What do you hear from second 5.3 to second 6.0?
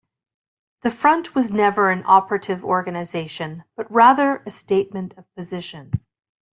position.